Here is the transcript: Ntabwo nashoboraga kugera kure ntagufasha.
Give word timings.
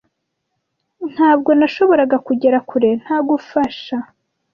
Ntabwo 1.11 1.49
nashoboraga 1.59 2.17
kugera 2.27 2.57
kure 2.69 2.89
ntagufasha. 3.01 3.97